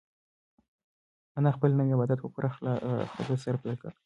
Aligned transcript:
انا 1.37 1.49
خپل 1.55 1.71
نوی 1.79 1.93
عبادت 1.95 2.19
په 2.21 2.29
پوره 2.33 2.49
خلوص 3.13 3.39
سره 3.45 3.57
پیل 3.63 3.75
کړ. 3.81 3.91